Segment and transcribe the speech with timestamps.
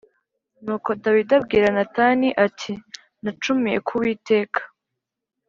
[0.63, 2.71] Nuko Dawidi abwira Natani ati
[3.23, 4.59] “Nacumuye ku Uwiteka.”